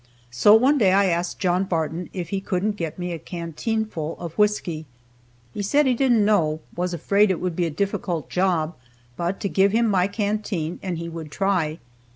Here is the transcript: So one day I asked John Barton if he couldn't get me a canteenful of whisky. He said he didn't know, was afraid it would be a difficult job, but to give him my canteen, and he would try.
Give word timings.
So 0.31 0.55
one 0.55 0.79
day 0.79 0.93
I 0.93 1.05
asked 1.05 1.37
John 1.37 1.63
Barton 1.65 2.09
if 2.11 2.29
he 2.29 2.41
couldn't 2.41 2.71
get 2.75 2.97
me 2.97 3.11
a 3.11 3.19
canteenful 3.19 4.17
of 4.17 4.33
whisky. 4.35 4.87
He 5.53 5.61
said 5.61 5.85
he 5.85 5.93
didn't 5.93 6.25
know, 6.25 6.59
was 6.75 6.91
afraid 6.95 7.29
it 7.29 7.39
would 7.39 7.55
be 7.55 7.67
a 7.67 7.69
difficult 7.69 8.27
job, 8.27 8.75
but 9.15 9.39
to 9.41 9.47
give 9.47 9.73
him 9.73 9.87
my 9.87 10.07
canteen, 10.07 10.79
and 10.81 10.97
he 10.97 11.07
would 11.07 11.29
try. 11.29 11.77